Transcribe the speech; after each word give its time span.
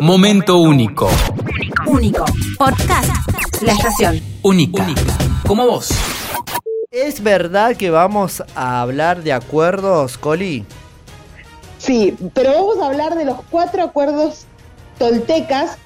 Momento 0.00 0.58
único. 0.58 1.08
Único. 1.86 2.26
Podcast. 2.58 3.10
La 3.62 3.72
estación. 3.72 4.20
Única. 4.42 4.86
Como 5.46 5.66
vos. 5.66 5.88
¿Es 6.90 7.22
verdad 7.22 7.76
que 7.76 7.88
vamos 7.88 8.42
a 8.54 8.82
hablar 8.82 9.22
de 9.22 9.32
acuerdos, 9.32 10.18
Coli? 10.18 10.66
Sí, 11.78 12.14
pero 12.34 12.52
vamos 12.52 12.78
a 12.78 12.86
hablar 12.86 13.14
de 13.16 13.24
los 13.24 13.38
cuatro 13.50 13.84
acuerdos 13.84 14.44
toltecas 14.98 15.78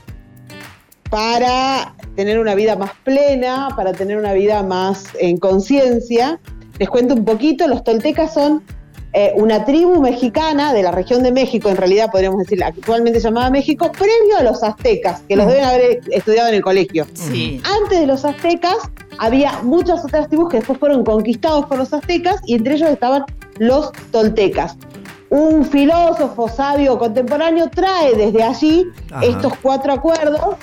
para 1.08 1.94
tener 2.16 2.40
una 2.40 2.56
vida 2.56 2.74
más 2.74 2.90
plena, 3.04 3.68
para 3.76 3.92
tener 3.92 4.16
una 4.16 4.32
vida 4.32 4.64
más 4.64 5.04
en 5.20 5.36
conciencia. 5.36 6.40
Les 6.80 6.88
cuento 6.88 7.14
un 7.14 7.24
poquito, 7.24 7.68
los 7.68 7.84
toltecas 7.84 8.34
son 8.34 8.64
eh, 9.12 9.32
una 9.34 9.64
tribu 9.64 10.00
mexicana 10.00 10.72
de 10.72 10.82
la 10.82 10.92
región 10.92 11.22
de 11.22 11.32
México, 11.32 11.68
en 11.68 11.76
realidad 11.76 12.10
podríamos 12.12 12.38
decir 12.38 12.62
actualmente 12.62 13.18
llamada 13.18 13.50
México, 13.50 13.90
previo 13.90 14.38
a 14.38 14.42
los 14.42 14.62
aztecas, 14.62 15.22
que 15.28 15.34
los 15.34 15.48
deben 15.48 15.64
haber 15.64 16.00
estudiado 16.10 16.48
en 16.48 16.54
el 16.54 16.62
colegio. 16.62 17.06
Sí. 17.14 17.60
Antes 17.82 18.00
de 18.00 18.06
los 18.06 18.24
aztecas 18.24 18.76
había 19.18 19.60
muchas 19.62 20.04
otras 20.04 20.28
tribus 20.28 20.50
que 20.50 20.56
después 20.58 20.78
fueron 20.78 21.04
conquistados 21.04 21.66
por 21.66 21.78
los 21.78 21.92
aztecas 21.92 22.40
y 22.46 22.54
entre 22.54 22.74
ellos 22.74 22.88
estaban 22.88 23.24
los 23.58 23.90
toltecas. 24.12 24.76
Un 25.28 25.64
filósofo 25.64 26.48
sabio 26.48 26.98
contemporáneo 26.98 27.68
trae 27.68 28.14
desde 28.14 28.42
allí 28.42 28.86
Ajá. 29.10 29.24
estos 29.24 29.52
cuatro 29.60 29.92
acuerdos 29.92 30.56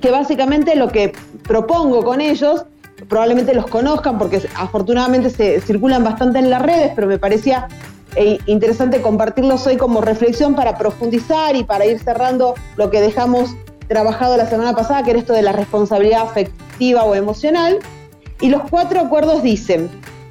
que 0.00 0.10
básicamente 0.10 0.76
lo 0.76 0.88
que 0.88 1.12
propongo 1.44 2.04
con 2.04 2.20
ellos, 2.20 2.66
probablemente 3.14 3.54
los 3.54 3.68
conozcan 3.68 4.18
porque 4.18 4.42
afortunadamente 4.56 5.30
se 5.30 5.60
circulan 5.60 6.02
bastante 6.02 6.40
en 6.40 6.50
las 6.50 6.60
redes, 6.60 6.90
pero 6.96 7.06
me 7.06 7.16
parecía 7.16 7.68
eh, 8.16 8.38
interesante 8.46 9.00
compartirlos 9.02 9.64
hoy 9.68 9.76
como 9.76 10.00
reflexión 10.00 10.56
para 10.56 10.76
profundizar 10.76 11.54
y 11.54 11.62
para 11.62 11.86
ir 11.86 12.00
cerrando 12.00 12.56
lo 12.74 12.90
que 12.90 13.00
dejamos 13.00 13.54
trabajado 13.86 14.36
la 14.36 14.50
semana 14.50 14.74
pasada, 14.74 15.04
que 15.04 15.12
era 15.12 15.20
esto 15.20 15.32
de 15.32 15.42
la 15.42 15.52
responsabilidad 15.52 16.22
afectiva 16.22 17.04
o 17.04 17.14
emocional. 17.14 17.78
Y 18.40 18.48
los 18.48 18.62
cuatro 18.68 18.98
acuerdos 18.98 19.44
dicen, 19.44 19.88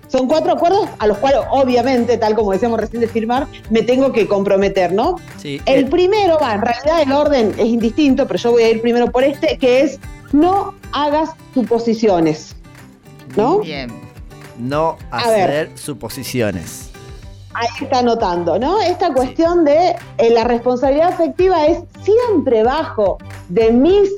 son 0.09 0.27
cuatro 0.27 0.51
acuerdos 0.51 0.89
a 0.99 1.07
los 1.07 1.19
cuales 1.19 1.39
obviamente, 1.51 2.17
tal 2.17 2.35
como 2.35 2.51
decíamos 2.51 2.81
recién 2.81 2.99
de 2.99 3.07
firmar, 3.07 3.47
me 3.69 3.83
tengo 3.83 4.11
que 4.11 4.27
comprometer, 4.27 4.91
¿no? 4.91 5.15
Sí. 5.37 5.61
El 5.65 5.85
eh, 5.85 5.89
primero, 5.89 6.37
va, 6.37 6.53
en 6.53 6.61
realidad 6.63 7.01
el 7.01 7.13
orden 7.13 7.55
es 7.57 7.65
indistinto, 7.65 8.27
pero 8.27 8.39
yo 8.39 8.51
voy 8.51 8.63
a 8.63 8.71
ir 8.71 8.81
primero 8.81 9.09
por 9.09 9.23
este, 9.23 9.57
que 9.57 9.83
es 9.83 10.01
no 10.33 10.73
hagas 10.91 11.29
suposiciones. 11.53 12.57
¿No? 13.35 13.59
Bien. 13.59 13.89
no 14.57 14.97
hacer 15.11 15.71
suposiciones. 15.75 16.91
Ahí 17.55 17.67
está 17.81 17.99
anotando, 17.99 18.57
¿no? 18.57 18.81
Esta 18.81 19.13
cuestión 19.13 19.63
de 19.63 19.95
eh, 20.17 20.29
la 20.31 20.43
responsabilidad 20.43 21.09
afectiva 21.13 21.65
es 21.67 21.83
siempre 22.03 22.63
bajo 22.63 23.17
de 23.49 23.71
mis, 23.71 24.09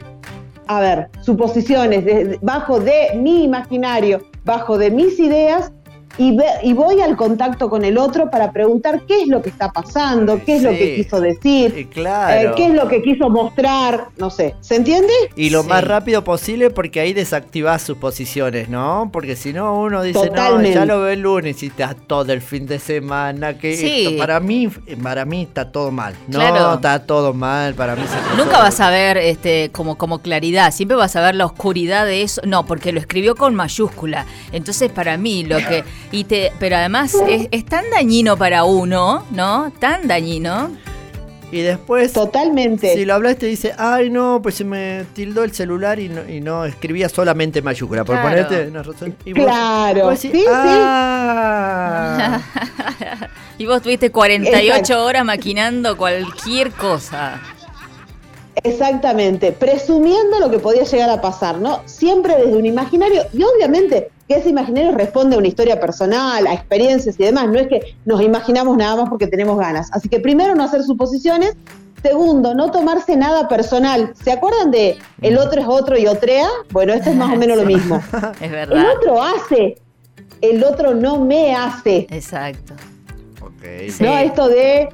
a 0.67 0.79
ver, 0.79 1.09
suposiciones, 1.21 2.05
de- 2.05 2.39
bajo 2.41 2.79
de 2.79 3.09
mi 3.15 3.43
imaginario, 3.43 4.21
bajo 4.45 4.77
de 4.77 4.89
mis 4.91 5.19
ideas. 5.19 5.71
Y, 6.17 6.35
ve- 6.35 6.45
y 6.63 6.73
voy 6.73 7.01
al 7.01 7.15
contacto 7.17 7.69
con 7.69 7.83
el 7.83 7.97
otro 7.97 8.29
para 8.29 8.51
preguntar 8.51 9.01
qué 9.07 9.21
es 9.23 9.27
lo 9.27 9.41
que 9.41 9.49
está 9.49 9.71
pasando, 9.71 10.39
qué 10.45 10.57
es 10.57 10.63
lo 10.63 10.69
que 10.71 10.95
quiso 10.95 11.19
decir, 11.19 11.73
Eh, 11.75 11.87
claro. 11.91 12.51
eh, 12.51 12.53
qué 12.55 12.67
es 12.67 12.73
lo 12.73 12.87
que 12.87 13.01
quiso 13.01 13.29
mostrar, 13.29 14.07
no 14.17 14.29
sé. 14.29 14.55
¿Se 14.61 14.75
entiende? 14.75 15.11
Y 15.35 15.49
lo 15.49 15.63
Sí. 15.63 15.69
más 15.69 15.83
rápido 15.83 16.23
posible 16.23 16.69
porque 16.69 16.99
ahí 16.99 17.13
desactivás 17.13 17.81
sus 17.81 17.97
posiciones, 17.97 18.69
¿no? 18.69 19.09
Porque 19.11 19.35
si 19.35 19.51
no 19.53 19.79
uno 19.79 20.01
dice, 20.03 20.29
no, 20.31 20.61
ya 20.61 20.85
lo 20.85 21.01
veo 21.01 21.09
el 21.09 21.21
lunes 21.21 21.61
y 21.63 21.67
está 21.67 21.93
todo 21.93 22.31
el 22.31 22.41
fin 22.41 22.65
de 22.65 22.79
semana. 22.79 23.57
que 23.57 23.75
Sí. 23.75 24.05
esto- 24.05 24.17
para 24.17 24.39
mí 24.39 24.67
para 25.03 25.25
mí 25.25 25.43
está 25.43 25.71
todo 25.71 25.91
mal. 25.91 26.13
No, 26.27 26.39
Claro. 26.39 26.73
está 26.75 27.05
todo 27.05 27.33
mal. 27.33 27.73
Para 27.75 27.95
mí 27.95 28.03
se 28.07 28.37
Nunca 28.37 28.59
vas 28.59 28.79
a 28.79 28.89
ver 28.89 29.17
este 29.17 29.69
como, 29.71 29.97
como 29.97 30.19
claridad, 30.19 30.71
siempre 30.71 30.95
vas 30.97 31.15
a 31.15 31.21
ver 31.21 31.35
la 31.35 31.45
oscuridad 31.45 32.05
de 32.05 32.21
eso. 32.23 32.41
No, 32.45 32.65
porque 32.65 32.91
lo 32.91 32.99
escribió 32.99 33.35
con 33.35 33.55
mayúscula. 33.55 34.25
Entonces, 34.51 34.91
para 34.91 35.17
mí, 35.17 35.43
lo 35.43 35.57
que. 35.57 35.83
y 36.19 36.23
te 36.23 36.51
Pero 36.59 36.77
además 36.77 37.13
es, 37.27 37.47
es 37.51 37.65
tan 37.65 37.83
dañino 37.91 38.37
para 38.37 38.63
uno, 38.63 39.25
¿no? 39.31 39.71
Tan 39.79 40.07
dañino. 40.07 40.71
Y 41.51 41.61
después, 41.61 42.11
Totalmente. 42.11 42.95
si 42.95 43.05
lo 43.05 43.13
hablaste, 43.13 43.45
dice, 43.45 43.73
ay 43.77 44.09
no, 44.09 44.41
pues 44.41 44.55
se 44.55 44.65
me 44.65 45.05
tildó 45.13 45.43
el 45.43 45.53
celular 45.53 45.99
y 45.99 46.09
no, 46.09 46.27
y 46.27 46.41
no 46.41 46.65
escribía 46.65 47.07
solamente 47.07 47.61
mayúscula. 47.61 48.03
Por 48.03 48.15
Claro. 48.19 48.47
ponerte 48.47 48.67
una 48.69 48.83
razón. 48.83 49.15
Y 49.23 49.33
vos- 49.33 49.45
Claro, 49.45 50.01
vos 50.05 50.21
decís, 50.21 50.41
sí, 50.41 50.45
sí. 50.45 50.45
Y 53.57 53.65
vos 53.67 53.81
tuviste 53.81 54.11
48 54.11 54.79
Exacto. 54.79 55.05
horas 55.05 55.23
maquinando 55.23 55.95
cualquier 55.95 56.71
cosa. 56.71 57.39
Exactamente, 58.63 59.51
presumiendo 59.53 60.39
lo 60.39 60.49
que 60.49 60.59
podía 60.59 60.83
llegar 60.83 61.09
a 61.09 61.21
pasar, 61.21 61.59
¿no? 61.59 61.81
Siempre 61.85 62.35
desde 62.35 62.55
un 62.57 62.65
imaginario, 62.65 63.23
y 63.33 63.43
obviamente 63.43 64.09
que 64.27 64.35
ese 64.35 64.49
imaginario 64.49 64.91
responde 64.91 65.35
a 65.35 65.39
una 65.39 65.47
historia 65.47 65.79
personal, 65.79 66.47
a 66.47 66.53
experiencias 66.53 67.19
y 67.19 67.23
demás, 67.23 67.47
no 67.47 67.59
es 67.59 67.67
que 67.67 67.95
nos 68.05 68.21
imaginamos 68.21 68.75
nada 68.77 68.95
más 68.95 69.09
porque 69.09 69.27
tenemos 69.27 69.57
ganas. 69.57 69.89
Así 69.91 70.09
que 70.09 70.19
primero 70.19 70.55
no 70.55 70.63
hacer 70.63 70.81
suposiciones, 70.83 71.55
segundo, 72.01 72.53
no 72.55 72.71
tomarse 72.71 73.15
nada 73.17 73.47
personal. 73.47 74.13
¿Se 74.23 74.31
acuerdan 74.31 74.71
de 74.71 74.97
el 75.21 75.37
otro 75.37 75.61
es 75.61 75.67
otro 75.67 75.97
y 75.97 76.07
otrea? 76.07 76.47
Bueno, 76.71 76.93
esto 76.93 77.09
es 77.11 77.15
más 77.15 77.33
o 77.33 77.37
menos 77.37 77.57
lo 77.57 77.65
mismo. 77.67 77.97
Es 78.41 78.41
El 78.41 78.51
verdad. 78.51 78.83
otro 78.97 79.21
hace, 79.21 79.75
el 80.41 80.63
otro 80.63 80.93
no 80.95 81.19
me 81.19 81.55
hace. 81.55 82.07
Exacto. 82.09 82.73
Ok. 83.41 83.63
Sí. 83.89 84.03
¿no? 84.03 84.17
Esto 84.17 84.47
de 84.49 84.89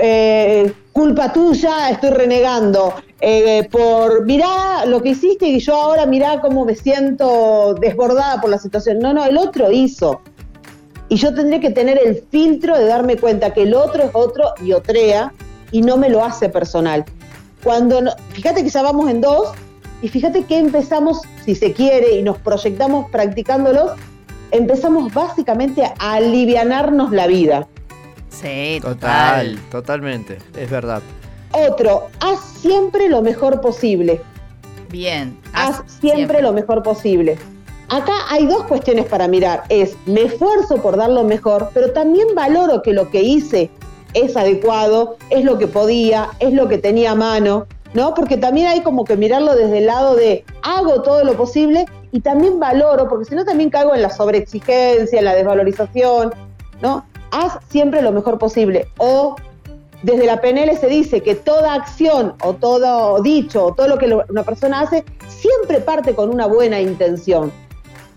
eh, 0.00 0.72
culpa 0.92 1.32
tuya, 1.32 1.90
estoy 1.90 2.10
renegando. 2.10 2.94
Eh, 3.20 3.68
por 3.70 4.24
mirá 4.26 4.84
lo 4.86 5.02
que 5.02 5.10
hiciste 5.10 5.46
y 5.46 5.58
yo 5.58 5.74
ahora 5.74 6.06
mirá 6.06 6.40
cómo 6.40 6.64
me 6.64 6.76
siento 6.76 7.74
desbordada 7.74 8.40
por 8.40 8.50
la 8.50 8.58
situación. 8.58 9.00
No, 9.00 9.12
no, 9.12 9.24
el 9.24 9.36
otro 9.36 9.70
hizo. 9.72 10.20
Y 11.08 11.16
yo 11.16 11.34
tendré 11.34 11.58
que 11.60 11.70
tener 11.70 11.98
el 12.04 12.22
filtro 12.30 12.78
de 12.78 12.84
darme 12.84 13.16
cuenta 13.16 13.52
que 13.54 13.62
el 13.62 13.74
otro 13.74 14.04
es 14.04 14.10
otro 14.12 14.52
y 14.62 14.72
otrea 14.72 15.32
y 15.72 15.82
no 15.82 15.96
me 15.96 16.10
lo 16.10 16.22
hace 16.24 16.48
personal. 16.48 17.04
Cuando 17.64 18.00
no- 18.00 18.12
fíjate 18.30 18.62
que 18.62 18.70
ya 18.70 18.82
vamos 18.82 19.10
en 19.10 19.20
dos 19.20 19.48
y 20.00 20.08
fíjate 20.08 20.44
que 20.44 20.58
empezamos, 20.58 21.22
si 21.44 21.54
se 21.54 21.72
quiere, 21.72 22.12
y 22.12 22.22
nos 22.22 22.38
proyectamos 22.38 23.10
practicándolos, 23.10 23.92
empezamos 24.52 25.12
básicamente 25.12 25.82
a 25.82 26.12
alivianarnos 26.14 27.10
la 27.10 27.26
vida. 27.26 27.66
Sí, 28.40 28.78
Total, 28.80 29.56
total. 29.56 29.58
totalmente, 29.70 30.38
es 30.56 30.70
verdad. 30.70 31.02
Otro, 31.52 32.08
haz 32.20 32.40
siempre 32.60 33.08
lo 33.08 33.22
mejor 33.22 33.60
posible. 33.60 34.20
Bien. 34.90 35.38
Haz 35.52 35.82
siempre, 36.00 36.40
lo 36.40 36.52
mejor 36.52 36.82
posible. 36.82 37.36
Acá 37.88 38.12
hay 38.28 38.46
dos 38.46 38.64
cuestiones 38.64 39.06
para 39.06 39.28
mirar. 39.28 39.64
Es, 39.68 39.96
me 40.06 40.22
esfuerzo 40.22 40.76
por 40.76 40.96
dar 40.96 41.10
lo 41.10 41.24
mejor, 41.24 41.70
pero 41.74 41.92
también 41.92 42.28
valoro 42.34 42.82
que 42.82 42.92
lo 42.92 43.10
que 43.10 43.22
hice 43.22 43.70
es 44.14 44.36
adecuado, 44.36 45.16
es 45.30 45.44
lo 45.44 45.58
que 45.58 45.66
podía, 45.66 46.28
es 46.38 46.52
lo 46.52 46.68
que 46.68 46.78
tenía 46.78 47.12
a 47.12 47.14
mano, 47.14 47.66
¿no? 47.94 48.14
Porque 48.14 48.36
también 48.36 48.68
hay 48.68 48.82
como 48.82 49.04
que 49.04 49.16
mirarlo 49.16 49.54
desde 49.54 49.78
el 49.78 49.86
lado 49.86 50.16
de 50.16 50.44
hago 50.62 51.02
todo 51.02 51.24
lo 51.24 51.34
posible 51.34 51.86
y 52.12 52.20
también 52.20 52.60
valoro, 52.60 53.08
porque 53.08 53.26
si 53.26 53.34
no 53.34 53.44
también 53.44 53.70
caigo 53.70 53.94
en 53.94 54.02
la 54.02 54.10
sobreexigencia, 54.10 55.18
en 55.18 55.24
la 55.24 55.34
desvalorización, 55.34 56.34
¿no? 56.80 57.04
Haz 57.30 57.58
siempre 57.68 58.02
lo 58.02 58.12
mejor 58.12 58.38
posible. 58.38 58.88
O 58.98 59.36
desde 60.02 60.26
la 60.26 60.40
PNL 60.40 60.76
se 60.78 60.86
dice 60.86 61.22
que 61.22 61.34
toda 61.34 61.74
acción 61.74 62.34
o 62.42 62.54
todo 62.54 63.20
dicho 63.22 63.64
o 63.66 63.74
todo 63.74 63.88
lo 63.88 63.98
que 63.98 64.06
una 64.28 64.42
persona 64.44 64.80
hace 64.80 65.04
siempre 65.28 65.80
parte 65.80 66.14
con 66.14 66.30
una 66.30 66.46
buena 66.46 66.80
intención. 66.80 67.52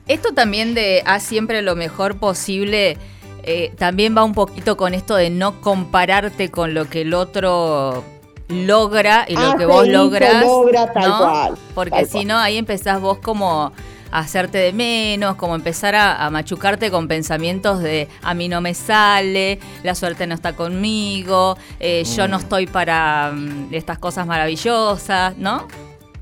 Esto 0.08 0.34
también 0.34 0.74
de 0.74 1.02
haz 1.06 1.24
siempre 1.24 1.62
lo 1.62 1.76
mejor 1.76 2.18
posible, 2.18 2.98
eh, 3.44 3.72
también 3.78 4.16
va 4.16 4.24
un 4.24 4.34
poquito 4.34 4.78
con 4.78 4.94
esto 4.94 5.16
de 5.16 5.30
no 5.30 5.62
compararte 5.62 6.50
con 6.52 6.74
lo 6.74 6.86
que 6.90 7.02
el 7.02 7.14
otro 7.14 8.04
logra 8.50 9.26
y 9.28 9.36
lo 9.36 9.42
Hace, 9.42 9.58
que 9.58 9.66
vos 9.66 9.88
logras. 9.88 10.44
logra, 10.44 10.91
tal 10.91 11.09
¿no? 11.09 11.18
cual, 11.18 11.53
Porque 11.74 12.06
si 12.06 12.26
no, 12.26 12.38
ahí 12.38 12.58
empezás 12.58 13.00
vos 13.00 13.20
como 13.20 13.72
hacerte 14.11 14.58
de 14.58 14.73
menos, 14.73 15.35
como 15.35 15.55
empezar 15.55 15.96
a, 15.96 16.25
a 16.25 16.29
machucarte 16.29 16.91
con 16.91 17.08
pensamientos 17.08 17.81
de 17.81 18.08
a 18.22 18.34
mí 18.34 18.47
no 18.49 18.61
me 18.61 18.73
sale, 18.73 19.59
la 19.84 19.96
suerte 19.96 20.28
no 20.28 20.35
está 20.35 20.53
conmigo, 20.53 21.58
eh, 21.79 22.03
yo 22.16 22.28
Mm. 22.28 22.31
no 22.31 22.37
estoy 22.37 22.67
para 22.67 23.31
mm, 23.34 23.73
estas 23.73 23.97
cosas 23.99 24.25
maravillosas, 24.28 25.37
¿no? 25.37 25.67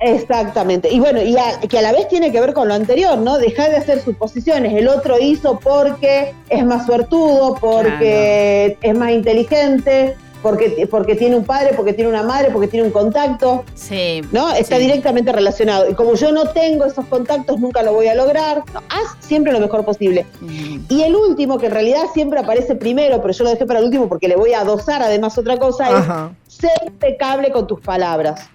Exactamente. 0.01 0.89
Y 0.91 1.00
bueno, 1.00 1.21
y 1.21 1.36
a- 1.38 1.59
que 1.59 1.77
a 1.77 1.81
la 1.81 1.91
vez 1.91 2.07
tiene 2.07 2.31
que 2.31 2.39
ver 2.39 2.53
con 2.53 2.68
lo 2.69 2.74
anterior, 2.74 3.18
¿no? 3.18 3.38
Dejar 3.38 3.71
de 3.71 3.77
hacer 3.77 4.01
suposiciones. 4.01 4.74
El 4.74 4.88
otro 4.88 5.19
hizo 5.19 5.59
porque 5.59 6.33
es 6.47 6.65
más 6.65 6.86
suertudo, 6.86 7.56
porque 7.56 8.77
es 8.81 8.95
más 8.97 9.12
inteligente, 9.12 10.15
porque, 10.41 10.88
porque 10.89 11.15
tiene 11.15 11.36
un 11.36 11.44
padre, 11.44 11.74
porque 11.75 11.94
tiene 11.94 12.09
una 12.09 12.24
madre, 12.24 12.50
porque 12.51 12.68
tiene 12.68 12.86
un 12.86 12.91
contacto. 12.91 13.63
Sí. 13.75 14.21
¿no? 14.31 14.51
Está 14.51 14.77
sí. 14.77 14.83
directamente 14.83 15.31
relacionado. 15.31 15.89
Y 15.89 15.94
como 15.94 16.15
yo 16.15 16.31
no 16.31 16.50
tengo 16.50 16.86
esos 16.86 17.06
contactos, 17.06 17.59
nunca 17.59 17.83
lo 17.83 17.94
voy 17.94 18.07
a 18.07 18.15
lograr. 18.15 18.63
No, 18.74 18.80
haz 18.89 19.18
siempre 19.19 19.51
lo 19.51 19.59
mejor 19.59 19.86
posible. 19.86 20.25
Mm. 20.41 20.80
Y 20.89 21.03
el 21.03 21.15
último, 21.15 21.57
que 21.57 21.68
en 21.68 21.74
realidad 21.74 22.03
siempre 22.13 22.39
aparece 22.39 22.75
primero, 22.75 23.21
pero 23.21 23.33
yo 23.33 23.44
lo 23.44 23.50
dejé 23.51 23.65
para 23.65 23.80
el 23.80 23.86
último 23.86 24.07
porque 24.07 24.27
le 24.27 24.36
voy 24.36 24.53
a 24.53 24.62
adosar 24.62 25.01
además 25.01 25.38
otra 25.38 25.57
cosa, 25.57 25.97
Ajá. 25.97 26.31
es 26.47 26.53
sé 26.56 26.71
impecable 26.86 27.51
con 27.51 27.68
tus 27.68 27.80
palabras. 27.80 28.50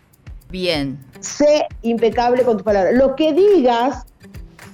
Bien. 0.51 0.99
Sé 1.21 1.67
impecable 1.83 2.43
con 2.45 2.57
tus 2.57 2.65
palabras. 2.65 2.95
Lo 2.95 3.17
que 3.17 3.33
digas 3.33 4.07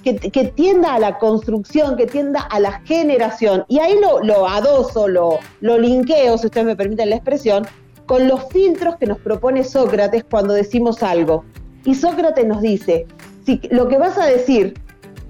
que, 0.03 0.13
tienda 0.55 0.95
a 0.95 0.99
la 0.99 1.19
construcción, 1.19 1.95
que 1.95 2.07
tienda 2.07 2.41
a 2.41 2.59
la 2.59 2.81
generación. 2.81 3.65
Y 3.67 3.79
ahí 3.79 3.95
lo, 3.99 4.23
lo 4.23 4.47
adoso, 4.47 5.07
lo, 5.07 5.39
lo 5.61 5.77
linkeo, 5.77 6.37
si 6.37 6.47
ustedes 6.47 6.65
me 6.65 6.75
permiten 6.75 7.09
la 7.09 7.17
expresión, 7.17 7.67
con 8.05 8.27
los 8.27 8.49
filtros 8.49 8.97
que 8.97 9.05
nos 9.05 9.19
propone 9.19 9.63
Sócrates 9.63 10.25
cuando 10.29 10.53
decimos 10.53 11.01
algo. 11.03 11.45
Y 11.85 11.95
Sócrates 11.95 12.45
nos 12.45 12.61
dice, 12.61 13.07
si 13.45 13.61
lo 13.69 13.87
que 13.87 13.97
vas 13.97 14.17
a 14.17 14.25
decir, 14.25 14.73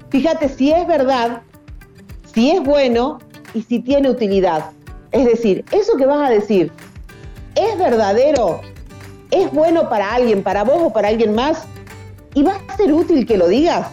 fíjate 0.09 0.49
si 0.49 0.71
es 0.71 0.87
verdad, 0.87 1.41
si 2.33 2.51
es 2.51 2.63
bueno 2.63 3.19
y 3.53 3.61
si 3.61 3.79
tiene 3.79 4.09
utilidad. 4.09 4.71
Es 5.11 5.25
decir, 5.25 5.65
eso 5.71 5.97
que 5.97 6.05
vas 6.05 6.27
a 6.27 6.31
decir, 6.31 6.71
¿es 7.55 7.77
verdadero? 7.77 8.61
¿Es 9.29 9.51
bueno 9.51 9.89
para 9.89 10.13
alguien, 10.13 10.41
para 10.41 10.63
vos 10.63 10.81
o 10.81 10.93
para 10.93 11.09
alguien 11.09 11.35
más? 11.35 11.65
¿Y 12.33 12.43
va 12.43 12.53
a 12.67 12.77
ser 12.77 12.93
útil 12.93 13.25
que 13.25 13.37
lo 13.37 13.47
digas? 13.47 13.87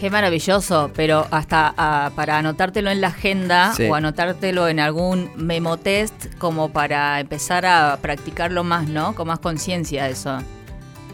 Qué 0.00 0.10
maravilloso, 0.10 0.90
pero 0.94 1.26
hasta 1.32 1.74
ah, 1.76 2.12
para 2.14 2.38
anotártelo 2.38 2.88
en 2.90 3.00
la 3.00 3.08
agenda 3.08 3.72
Sí. 3.74 3.88
o 3.88 3.94
anotártelo 3.96 4.68
en 4.68 4.78
algún 4.78 5.28
memo 5.36 5.76
test 5.76 6.32
como 6.38 6.68
para 6.68 7.18
empezar 7.18 7.66
a 7.66 7.98
practicarlo 8.00 8.62
más, 8.62 8.86
¿no? 8.88 9.16
Con 9.16 9.26
más 9.26 9.40
conciencia 9.40 10.08
eso. 10.08 10.38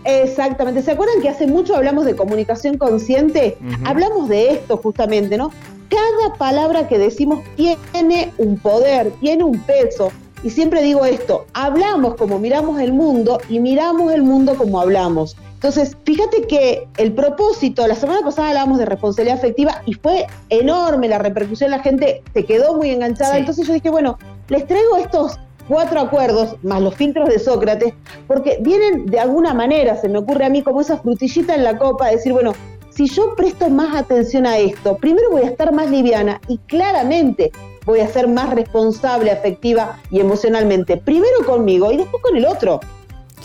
Exactamente. 0.05 0.83
¿Se 0.83 0.91
acuerdan 0.91 1.23
que 1.23 1.31
hace 1.31 1.47
mucho 1.47 1.75
hablamos 1.75 2.05
de 2.05 2.15
comunicación 2.15 2.77
consciente? 2.77 3.57
Hablamos 3.87 4.29
de 4.29 4.53
esto 4.53 4.77
justamente, 4.77 5.39
¿no? 5.39 5.51
Cada 5.89 6.35
palabra 6.37 6.87
que 6.87 6.99
decimos 6.99 7.43
tiene 7.57 8.33
un 8.37 8.59
poder, 8.59 9.13
tiene 9.21 9.45
un 9.45 9.59
peso. 9.61 10.13
Y 10.43 10.51
siempre 10.51 10.83
digo 10.83 11.07
esto, 11.07 11.47
hablamos 11.55 12.17
como 12.17 12.39
miramos 12.39 12.79
el 12.81 12.93
mundo 12.93 13.41
y 13.49 13.61
miramos 13.61 14.13
el 14.13 14.23
mundo 14.23 14.57
como 14.57 14.79
hablamos. 14.79 15.37
Entonces, 15.65 15.97
fíjate 16.05 16.43
que 16.43 16.87
el 16.99 17.15
propósito, 17.15 17.87
la 17.87 17.95
semana 17.95 18.21
pasada 18.21 18.49
hablábamos 18.49 18.79
de 18.79 18.85
responsabilidad 18.85 19.39
afectiva 19.39 19.81
y 19.87 19.95
fue 19.95 20.27
enorme 20.51 21.09
la 21.09 21.19
repercusión, 21.19 21.71
la 21.71 21.79
gente 21.79 22.23
se 22.35 22.45
quedó 22.45 22.77
muy 22.77 22.91
enganchada. 22.91 23.33
Sí. 23.33 23.39
Entonces 23.39 23.67
yo 23.67 23.73
dije, 23.73 23.89
bueno, 23.89 24.19
les 24.49 24.67
traigo 24.67 24.99
estos 24.99 25.41
cuatro 25.67 26.01
acuerdos 26.01 26.57
más 26.63 26.83
los 26.83 26.95
filtros 26.95 27.31
de 27.31 27.39
Sócrates, 27.39 27.95
porque 28.27 28.59
vienen 28.61 29.07
de 29.07 29.19
alguna 29.19 29.55
manera, 29.55 29.97
se 29.97 30.11
me 30.11 30.19
ocurre 30.19 30.45
a 30.45 30.51
mí 30.51 30.61
como 30.61 30.83
esa 30.83 30.99
frutillita 30.99 31.55
en 31.55 31.65
la 31.65 31.79
copa, 31.79 32.11
decir, 32.11 32.35
bueno, 32.35 32.53
si 32.91 33.09
yo 33.09 33.35
presto 33.35 33.71
más 33.71 33.97
atención 33.97 34.45
a 34.45 34.59
esto, 34.59 34.99
primero 34.99 35.31
voy 35.31 35.45
a 35.45 35.47
estar 35.47 35.73
más 35.73 35.91
liviana 35.91 36.43
y 36.47 36.59
claramente 36.59 37.53
voy 37.87 38.01
a 38.01 38.09
ser 38.09 38.29
más 38.29 38.51
responsable, 38.51 39.31
afectiva 39.31 39.99
y 40.11 40.21
emocionalmente, 40.21 40.99
primero 40.99 41.39
conmigo 41.47 41.91
y 41.91 41.97
después 41.97 42.23
con 42.23 42.37
el 42.37 42.45
otro. 42.45 42.81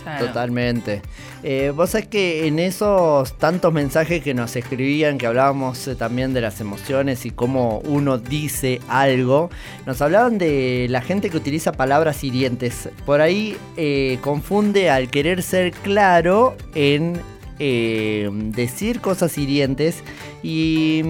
Claro. 0.04 0.28
Totalmente. 0.28 1.02
Eh, 1.42 1.72
vos 1.74 1.92
sabés 1.92 2.08
que 2.08 2.48
en 2.48 2.60
esos 2.60 3.38
tantos 3.38 3.72
mensajes 3.72 4.22
que 4.22 4.34
nos 4.34 4.56
escribían, 4.56 5.18
que 5.18 5.26
hablábamos 5.26 5.88
eh, 5.88 5.96
también 5.96 6.34
de 6.34 6.42
las 6.42 6.60
emociones 6.60 7.26
y 7.26 7.32
cómo 7.32 7.80
uno 7.86 8.18
dice 8.18 8.82
algo, 8.90 9.50
nos 9.86 10.02
hablaban 10.02 10.38
de 10.38 10.88
la 10.90 11.02
gente 11.02 11.30
que 11.30 11.38
utiliza 11.38 11.72
palabras 11.72 12.24
hirientes. 12.24 12.90
Por 13.06 13.22
ahí 13.22 13.56
eh, 13.78 14.20
confunde 14.22 14.90
al 14.90 15.10
querer 15.10 15.42
ser 15.42 15.72
claro 15.72 16.56
en 16.76 17.22
decir 17.60 19.02
cosas 19.02 19.38
hirientes 19.38 20.04
y... 20.44 21.04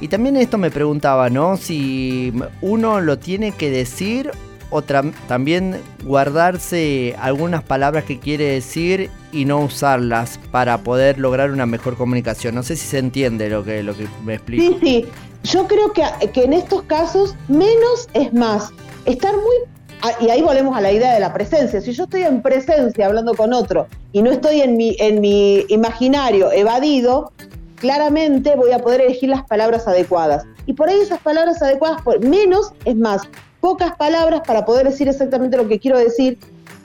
Y 0.00 0.06
también 0.06 0.36
esto 0.36 0.58
me 0.58 0.70
preguntaba, 0.70 1.28
¿no? 1.28 1.56
Si 1.56 2.32
uno 2.60 3.00
lo 3.00 3.18
tiene 3.18 3.50
que 3.50 3.68
decir 3.68 4.30
o 4.70 4.82
también 4.82 5.80
guardarse 6.04 7.16
algunas 7.20 7.62
palabras 7.62 8.04
que 8.04 8.18
quiere 8.18 8.44
decir 8.44 9.10
y 9.32 9.44
no 9.44 9.60
usarlas 9.60 10.38
para 10.50 10.78
poder 10.78 11.18
lograr 11.18 11.50
una 11.50 11.66
mejor 11.66 11.96
comunicación. 11.96 12.54
No 12.54 12.62
sé 12.62 12.76
si 12.76 12.86
se 12.86 12.98
entiende 12.98 13.48
lo 13.48 13.64
que, 13.64 13.82
lo 13.82 13.96
que 13.96 14.06
me 14.24 14.34
explico. 14.34 14.78
Sí, 14.78 14.78
sí, 14.80 15.06
yo 15.44 15.66
creo 15.66 15.92
que, 15.92 16.02
que 16.32 16.44
en 16.44 16.52
estos 16.52 16.82
casos 16.82 17.34
menos 17.48 18.08
es 18.12 18.32
más. 18.34 18.70
Estar 19.06 19.32
muy... 19.34 19.56
ah, 20.02 20.12
Y 20.20 20.28
ahí 20.28 20.42
volvemos 20.42 20.76
a 20.76 20.80
la 20.80 20.92
idea 20.92 21.14
de 21.14 21.20
la 21.20 21.32
presencia. 21.32 21.80
Si 21.80 21.92
yo 21.92 22.04
estoy 22.04 22.22
en 22.22 22.42
presencia 22.42 23.06
hablando 23.06 23.34
con 23.34 23.52
otro 23.52 23.86
y 24.12 24.22
no 24.22 24.30
estoy 24.30 24.60
en 24.60 24.76
mi, 24.76 24.96
en 24.98 25.20
mi 25.20 25.64
imaginario 25.68 26.52
evadido, 26.52 27.32
claramente 27.76 28.54
voy 28.56 28.72
a 28.72 28.80
poder 28.80 29.00
elegir 29.00 29.30
las 29.30 29.44
palabras 29.44 29.86
adecuadas. 29.88 30.44
Y 30.66 30.74
por 30.74 30.88
ahí 30.88 31.00
esas 31.00 31.20
palabras 31.20 31.62
adecuadas, 31.62 32.02
menos 32.20 32.72
es 32.84 32.96
más, 32.96 33.22
pocas 33.60 33.96
palabras 33.96 34.42
para 34.46 34.64
poder 34.64 34.86
decir 34.86 35.08
exactamente 35.08 35.56
lo 35.56 35.68
que 35.68 35.78
quiero 35.78 35.98
decir. 35.98 36.38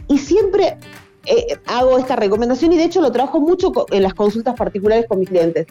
Y 0.08 0.18
siempre 0.18 0.78
eh, 1.25 1.58
hago 1.66 1.98
esta 1.98 2.16
recomendación 2.16 2.74
y 2.74 2.78
de 2.78 2.84
hecho 2.84 3.02
lo 3.02 3.12
trabajo 3.12 3.40
mucho 3.40 3.72
en 3.92 4.04
las 4.04 4.14
consultas 4.14 4.56
particulares 4.56 5.06
con 5.08 5.20
mis 5.20 5.30
clientes. 5.30 5.68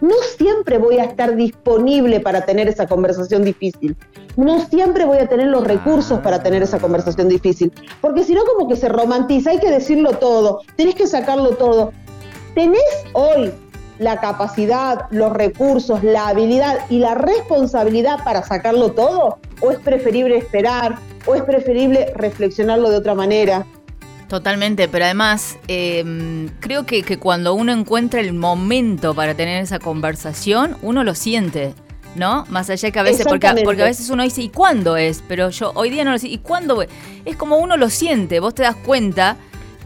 No 0.00 0.16
siempre 0.36 0.78
voy 0.78 0.98
a 0.98 1.04
estar 1.04 1.36
disponible 1.36 2.20
para 2.20 2.44
tener 2.44 2.68
esa 2.68 2.86
conversación 2.86 3.44
difícil. 3.44 3.96
No 4.36 4.60
siempre 4.66 5.04
voy 5.04 5.18
a 5.18 5.28
tener 5.28 5.46
los 5.46 5.64
recursos 5.64 6.18
para 6.20 6.42
tener 6.42 6.62
esa 6.62 6.78
conversación 6.78 7.28
difícil. 7.28 7.72
Porque 8.00 8.24
si 8.24 8.34
no, 8.34 8.44
como 8.44 8.68
que 8.68 8.76
se 8.76 8.88
romantiza, 8.88 9.50
hay 9.50 9.60
que 9.60 9.70
decirlo 9.70 10.12
todo, 10.18 10.60
tenés 10.76 10.96
que 10.96 11.06
sacarlo 11.06 11.50
todo. 11.50 11.92
¿Tenés 12.54 12.82
hoy 13.14 13.52
la 13.98 14.20
capacidad, 14.20 15.06
los 15.10 15.32
recursos, 15.32 16.02
la 16.02 16.28
habilidad 16.28 16.78
y 16.90 16.98
la 16.98 17.14
responsabilidad 17.14 18.22
para 18.24 18.42
sacarlo 18.42 18.92
todo? 18.92 19.38
¿O 19.60 19.70
es 19.70 19.78
preferible 19.78 20.36
esperar? 20.36 20.96
¿O 21.26 21.34
es 21.34 21.42
preferible 21.42 22.12
reflexionarlo 22.14 22.90
de 22.90 22.96
otra 22.96 23.14
manera? 23.14 23.66
Totalmente, 24.28 24.88
pero 24.88 25.04
además 25.04 25.58
eh, 25.68 26.48
creo 26.60 26.86
que, 26.86 27.02
que 27.02 27.18
cuando 27.18 27.54
uno 27.54 27.72
encuentra 27.72 28.20
el 28.20 28.32
momento 28.32 29.14
para 29.14 29.34
tener 29.34 29.62
esa 29.62 29.78
conversación, 29.78 30.76
uno 30.82 31.04
lo 31.04 31.14
siente, 31.14 31.74
¿no? 32.16 32.44
Más 32.48 32.70
allá 32.70 32.90
que 32.90 32.98
a 32.98 33.02
veces, 33.02 33.26
porque 33.28 33.46
a 33.46 33.52
veces 33.52 34.10
uno 34.10 34.22
dice, 34.22 34.42
¿y 34.42 34.48
cuándo 34.48 34.96
es? 34.96 35.22
Pero 35.28 35.50
yo 35.50 35.72
hoy 35.74 35.90
día 35.90 36.04
no 36.04 36.12
lo 36.12 36.18
sé, 36.18 36.28
¿y 36.28 36.38
cuándo? 36.38 36.82
es? 36.82 36.88
Es 37.24 37.36
como 37.36 37.58
uno 37.58 37.76
lo 37.76 37.90
siente, 37.90 38.40
vos 38.40 38.54
te 38.54 38.62
das 38.62 38.76
cuenta 38.76 39.36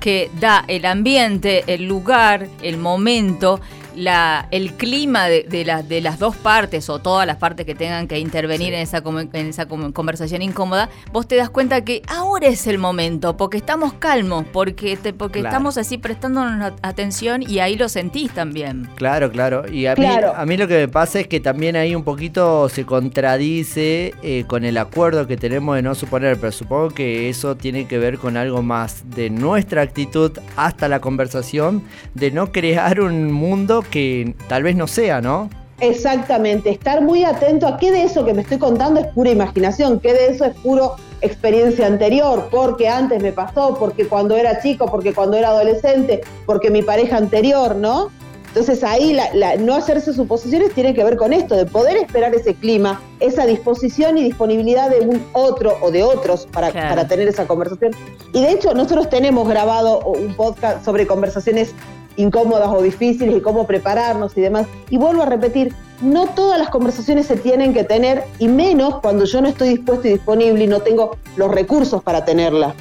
que 0.01 0.31
da 0.41 0.65
el 0.69 0.85
ambiente, 0.85 1.65
el 1.67 1.87
lugar, 1.87 2.49
el 2.63 2.77
momento, 2.77 3.61
la, 3.99 4.49
el 4.50 4.73
clima 4.75 5.27
de, 5.29 5.43
de, 5.43 5.65
la- 5.65 5.83
de 5.83 6.00
las 6.00 6.19
dos 6.19 6.37
partes 6.37 6.89
o 6.89 6.99
todas 7.00 7.27
las 7.27 7.37
partes 7.37 7.67
que 7.67 7.75
tengan 7.75 8.06
que 8.09 8.19
intervenir 8.19 8.73
en 8.75 8.81
esa, 8.81 9.03
en 9.33 9.47
esa 9.49 9.67
conversación 9.67 10.43
incómoda, 10.43 10.89
vos 11.12 11.27
te 11.27 11.37
das 11.37 11.50
cuenta 11.50 11.85
que 11.85 12.03
ahora 12.09 12.47
es 12.49 12.67
el 12.67 12.79
momento, 12.79 13.37
porque 13.37 13.56
estamos 13.59 13.93
calmos, 13.95 14.45
porque, 14.53 14.97
te, 14.97 15.12
porque 15.12 15.41
Claro. 15.41 15.49
estamos 15.55 15.79
así 15.79 15.99
prestándonos 15.99 16.73
atención 16.83 17.43
y 17.43 17.59
ahí 17.59 17.76
lo 17.76 17.88
sentís 17.88 18.33
también. 18.33 18.88
Claro, 18.97 19.31
claro. 19.31 19.69
Y 19.71 19.87
a, 19.87 19.95
Claro. 19.95 20.28
Mí, 20.28 20.35
a 20.37 20.47
mí 20.47 20.57
lo 20.57 20.69
que 20.69 20.75
me 20.78 20.88
pasa 20.88 21.21
es 21.21 21.26
que 21.26 21.40
también 21.40 21.76
ahí 21.76 21.95
un 21.95 22.05
poquito 22.05 22.69
se 22.69 22.85
contradice 22.87 24.14
eh, 24.23 24.45
con 24.47 24.64
el 24.64 24.76
acuerdo 24.78 25.26
que 25.26 25.37
tenemos 25.37 25.76
de 25.76 25.83
no 25.83 25.95
suponer, 25.95 26.38
pero 26.38 26.52
supongo 26.52 26.90
que 26.90 27.28
eso 27.28 27.57
tiene 27.57 27.87
que 27.87 27.99
ver 27.99 28.19
con 28.19 28.37
algo 28.37 28.62
más 28.62 29.02
de 29.14 29.31
nuestra 29.31 29.83
actitud 29.83 30.33
hasta 30.57 30.88
la 30.88 31.00
conversación, 31.00 31.83
de 32.14 32.31
no 32.31 32.52
crear 32.52 33.00
un 33.00 33.31
mundo 33.33 33.83
que 33.90 34.35
tal 34.49 34.62
vez 34.62 34.76
no 34.76 34.87
sea, 34.87 35.21
¿no? 35.21 35.49
Exactamente, 35.80 36.71
estar 36.71 37.02
muy 37.02 37.23
atento 37.25 37.66
a 37.68 37.76
qué 37.76 37.92
de 37.92 38.02
eso 38.02 38.25
que 38.25 38.35
me 38.35 38.42
estoy 38.42 38.59
contando 38.59 38.99
es 39.00 39.07
pura 39.09 39.30
imaginación, 39.30 40.00
qué 40.00 40.12
de 40.12 40.26
eso 40.26 40.45
es 40.45 40.54
puro 40.57 40.97
experiencia 41.21 41.87
anterior, 41.87 42.49
porque 42.50 42.88
antes 42.88 43.23
me 43.23 43.33
pasó, 43.33 43.76
porque 43.78 44.07
cuando 44.07 44.37
era 44.37 44.61
chico, 44.61 44.87
porque 44.87 45.14
cuando 45.14 45.37
era 45.37 45.49
adolescente, 45.50 46.21
porque 46.47 46.71
mi 46.71 46.83
pareja 46.83 47.16
anterior, 47.16 47.76
¿no? 47.76 48.11
Entonces 48.49 48.83
ahí 48.83 49.12
la- 49.12 49.33
la- 49.35 49.57
no 49.57 49.75
hacerse 49.75 50.12
suposiciones 50.12 50.73
tiene 50.73 50.95
que 50.95 51.04
ver 51.04 51.16
con 51.16 51.33
esto, 51.33 51.54
de 51.54 51.66
poder 51.66 51.97
esperar 51.97 52.35
ese 52.35 52.54
clima, 52.54 53.00
esa 53.21 53.47
disposición 53.47 54.16
y 54.18 54.25
disponibilidad 54.25 54.90
de 54.90 55.00
un 55.00 55.23
otro 55.33 55.76
o 55.83 55.90
de 55.90 56.02
otros 56.02 56.47
para, 56.52 56.71
Claro. 56.71 56.88
para 56.88 57.07
tener 57.07 57.28
esa 57.28 57.47
conversación. 57.47 57.92
Y 58.33 58.40
de 58.42 58.50
hecho 58.52 58.75
nosotros 58.75 59.11
tenemos 59.11 59.49
grabado 59.49 60.00
un 60.00 60.35
podcast 60.35 60.85
sobre 60.85 61.07
conversaciones 61.07 61.73
incómodas 62.19 62.69
o 62.69 62.83
difíciles 62.83 63.37
y 63.37 63.41
cómo 63.41 63.67
prepararnos 63.67 64.37
y 64.37 64.43
demás. 64.43 64.67
Y 64.91 64.99
vuelvo 64.99 65.23
a 65.23 65.27
repetir, 65.27 65.73
no 66.03 66.27
todas 66.27 66.59
las 66.59 66.69
conversaciones 66.69 67.27
se 67.27 67.37
tienen 67.37 67.73
que 67.73 67.85
tener 67.85 68.25
y 68.39 68.49
menos 68.49 69.01
cuando 69.01 69.25
yo 69.25 69.41
no 69.41 69.49
estoy 69.49 69.71
dispuesto 69.71 70.07
y 70.09 70.13
disponible 70.13 70.65
y 70.65 70.67
no 70.67 70.81
tengo 70.81 71.17
los 71.37 71.51
recursos 71.51 72.03
para 72.03 72.25
tenerla. 72.25 72.75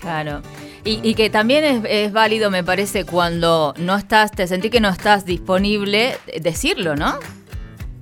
Claro. 0.00 0.40
Y, 0.84 0.98
y 1.02 1.14
que 1.14 1.30
también 1.30 1.62
es, 1.64 1.80
es 1.88 2.12
válido, 2.12 2.50
me 2.50 2.64
parece, 2.64 3.04
cuando 3.04 3.72
no 3.78 3.96
estás, 3.96 4.32
te 4.32 4.48
sentí 4.48 4.68
que 4.68 4.80
no 4.80 4.88
estás 4.88 5.24
disponible, 5.24 6.16
eh, 6.26 6.40
decirlo, 6.40 6.96
¿no? 6.96 7.14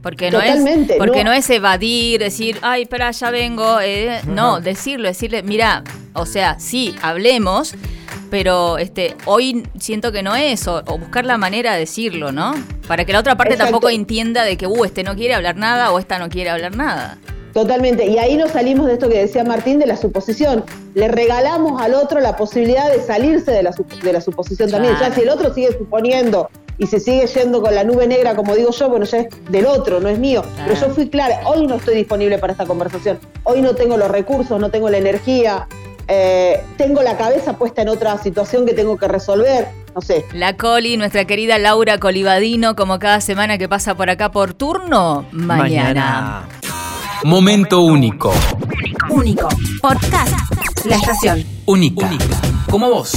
Porque 0.03 0.31
no 0.31 0.39
Totalmente, 0.39 0.95
es, 0.95 0.99
porque 0.99 1.25
no. 1.25 1.31
no. 1.31 1.37
es 1.37 1.51
evadir, 1.51 2.21
decir, 2.21 2.57
ay, 2.63 2.83
espera, 2.83 3.11
ya 3.11 3.31
vengo. 3.31 3.81
eh, 3.81 4.23
no, 4.27 4.61
decirlo, 4.63 5.09
decirle, 5.09 5.43
mira, 5.43 5.85
o 6.15 6.25
sea, 6.25 6.59
sí, 6.59 6.95
hablemos, 7.03 7.75
pero 8.31 8.79
este, 8.79 9.17
hoy 9.27 9.65
siento 9.79 10.13
que 10.13 10.23
no 10.23 10.35
es, 10.37 10.67
o, 10.69 10.83
o 10.87 10.99
buscar 10.99 11.25
la 11.27 11.37
manera 11.37 11.73
de 11.75 11.81
decirlo, 11.81 12.33
¿no? 12.33 12.55
Para 12.87 13.05
que 13.05 13.13
la 13.13 13.21
otra 13.21 13.37
parte 13.37 13.55
Exacto. 13.55 13.73
tampoco 13.73 13.91
entienda 13.91 14.45
de 14.45 14.57
que, 14.57 14.67
uh, 14.67 14.85
este 14.85 15.03
no 15.03 15.15
quiere 15.17 15.35
hablar 15.35 15.57
nada 15.57 15.93
o 15.93 15.99
esta 15.99 16.19
no 16.19 16.29
quiere 16.29 16.51
hablar 16.51 16.77
nada. 16.77 17.19
Totalmente. 17.53 18.07
Y 18.07 18.19
ahí 18.19 18.37
nos 18.37 18.53
salimos 18.53 18.87
de 18.87 18.93
esto 18.93 19.09
que 19.09 19.19
decía 19.19 19.43
Martín 19.43 19.81
de 19.81 19.87
la 19.87 19.97
suposición. 19.97 20.65
Le 20.95 21.09
regalamos 21.09 21.83
al 21.83 21.95
otro 21.95 22.21
la 22.21 22.37
posibilidad 22.37 22.91
de 22.93 23.01
salirse 23.01 23.51
de 23.51 23.65
la, 23.65 23.73
de 24.03 24.13
la 24.13 24.21
suposición 24.21 24.71
también. 24.71 24.95
Ya 25.01 25.13
si 25.13 25.23
el 25.23 25.29
otro 25.29 25.53
sigue 25.53 25.77
suponiendo 25.77 26.49
y 26.79 26.87
se 26.87 27.01
sigue 27.01 27.27
yendo 27.27 27.61
con 27.61 27.75
la 27.75 27.83
nube 27.83 28.07
negra, 28.07 28.37
como 28.37 28.55
digo 28.55 28.71
yo, 28.71 28.89
bueno, 28.89 29.05
ya 29.05 29.19
es 29.19 29.29
del 29.51 29.67
otro, 29.67 30.01
no 30.01 30.09
es 30.09 30.19
mío. 30.19 30.45
Pero 30.65 30.81
yo 30.81 30.95
fui 30.95 31.09
clara, 31.09 31.41
hoy 31.45 31.67
no 31.67 31.75
estoy 31.75 31.97
disponible 31.97 32.39
para 32.39 32.53
esta 32.53 32.67
conversación. 32.67 33.19
Hoy 33.43 33.63
no 33.63 33.75
tengo 33.75 33.97
los 33.97 34.11
recursos, 34.11 34.61
no 34.61 34.71
tengo 34.71 34.89
la 34.89 34.99
energía, 34.99 35.67
eh, 36.13 36.61
tengo 36.77 37.03
la 37.03 37.17
cabeza 37.17 37.57
puesta 37.57 37.83
en 37.83 37.89
otra 37.89 38.19
situación 38.19 38.67
que 38.67 38.75
tengo 38.75 38.97
que 38.99 39.07
resolver. 39.07 39.69
No 39.95 40.01
sé. 40.01 40.25
La 40.33 40.57
Coli, 40.57 40.97
nuestra 40.97 41.25
querida 41.25 41.57
Laura 41.59 41.99
Colibadino, 41.99 42.75
como 42.75 42.99
cada 42.99 43.21
semana 43.21 43.59
que 43.59 43.69
pasa 43.69 43.95
por 43.95 44.11
acá 44.11 44.33
por 44.33 44.53
turno, 44.55 45.25
mañana. 45.31 46.49
Momento 47.23 47.83
único. 47.83 48.33
Único. 49.09 49.49
Podcast. 49.81 50.35
La 50.85 50.97
estación. 50.97 51.45
Única. 51.67 52.11
Como 52.69 52.91
vos. 52.91 53.13